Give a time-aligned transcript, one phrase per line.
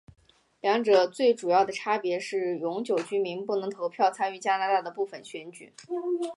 [0.61, 5.71] 两者最主要的差别是永久居民不能投票参与加拿大的部分选举。